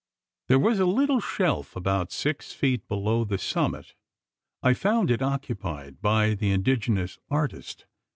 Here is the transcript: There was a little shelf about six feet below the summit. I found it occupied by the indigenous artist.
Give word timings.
There 0.47 0.57
was 0.57 0.79
a 0.79 0.87
little 0.87 1.19
shelf 1.19 1.75
about 1.75 2.11
six 2.11 2.53
feet 2.53 2.87
below 2.87 3.23
the 3.23 3.37
summit. 3.37 3.93
I 4.63 4.73
found 4.73 5.11
it 5.11 5.21
occupied 5.21 6.01
by 6.01 6.33
the 6.33 6.49
indigenous 6.49 7.19
artist. 7.29 7.85